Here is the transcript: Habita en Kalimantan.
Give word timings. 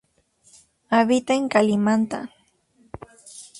Habita 0.89 1.35
en 1.35 1.47
Kalimantan. 1.47 2.31